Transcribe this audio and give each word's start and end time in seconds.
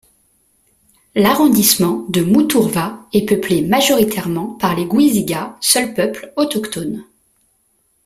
L'arrondissement 1.13 2.07
de 2.09 2.21
Moutourwa 2.21 3.05
est 3.13 3.27
peuplé 3.29 3.61
majoritairement 3.61 4.55
par 4.55 4.75
les 4.75 4.87
Guiziga, 4.87 5.55
seules 5.61 5.93
populations 5.93 6.33
autochtones. 6.37 7.05